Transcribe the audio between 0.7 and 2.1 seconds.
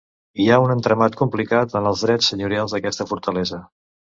entramat complicat en els